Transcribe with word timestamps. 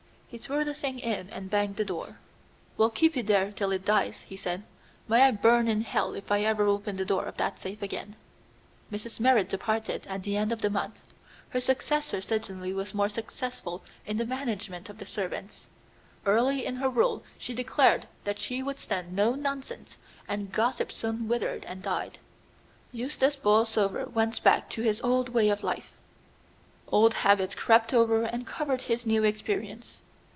He 0.31 0.37
threw 0.37 0.63
the 0.63 0.73
thing 0.73 0.97
in 0.99 1.29
and 1.31 1.49
banged 1.49 1.75
the 1.75 1.83
door. 1.83 2.17
"We'll 2.77 2.89
keep 2.89 3.17
it 3.17 3.27
there 3.27 3.51
till 3.51 3.73
it 3.73 3.83
dies," 3.83 4.21
he 4.21 4.37
said. 4.37 4.63
"May 5.09 5.23
I 5.23 5.31
burn 5.31 5.67
in 5.67 5.81
hell 5.81 6.13
if 6.13 6.31
I 6.31 6.39
ever 6.43 6.67
open 6.67 6.95
the 6.95 7.03
door 7.03 7.25
of 7.25 7.35
that 7.35 7.59
safe 7.59 7.81
again." 7.81 8.15
Mrs. 8.89 9.19
Merrit 9.19 9.49
departed 9.49 10.07
at 10.07 10.23
the 10.23 10.37
end 10.37 10.53
of 10.53 10.61
the 10.61 10.69
month. 10.69 11.01
Her 11.49 11.59
successor 11.59 12.21
certainly 12.21 12.71
was 12.71 12.93
more 12.93 13.09
successful 13.09 13.83
in 14.05 14.15
the 14.15 14.25
management 14.25 14.87
of 14.87 14.99
the 14.99 15.05
servants. 15.05 15.65
Early 16.25 16.65
in 16.65 16.77
her 16.77 16.87
rule 16.87 17.23
she 17.37 17.53
declared 17.53 18.07
that 18.23 18.39
she 18.39 18.63
would 18.63 18.79
stand 18.79 19.11
no 19.13 19.35
nonsense, 19.35 19.97
and 20.29 20.49
gossip 20.53 20.93
soon 20.93 21.27
withered 21.27 21.65
and 21.65 21.83
died. 21.83 22.19
Eustace 22.93 23.35
Borlsover 23.35 24.05
went 24.05 24.41
back 24.45 24.69
to 24.69 24.81
his 24.81 25.01
old 25.01 25.27
way 25.27 25.49
of 25.49 25.61
life. 25.61 25.91
Old 26.87 27.15
habits 27.15 27.53
crept 27.53 27.93
over 27.93 28.23
and 28.23 28.47
covered 28.47 28.83
his 28.83 29.05
new 29.05 29.25
experience. 29.25 29.99